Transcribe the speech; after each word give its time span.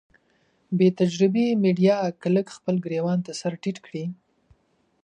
بې 0.77 0.89
تجربې 0.99 1.47
ميډيا 1.63 1.97
که 2.19 2.27
لږ 2.35 2.47
خپل 2.57 2.75
ګرېوان 2.85 3.19
ته 3.25 3.31
سر 3.41 3.53
ټيټ 3.61 3.77
کړي. 3.85 4.05